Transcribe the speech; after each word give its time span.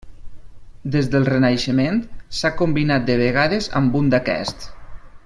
Des 0.95 1.09
del 1.15 1.27
Renaixement, 1.27 2.01
s'ha 2.39 2.53
combinat 2.63 3.07
de 3.11 3.19
vegades 3.23 3.73
amb 3.81 3.99
un 4.05 4.13
d'aquests. 4.15 4.73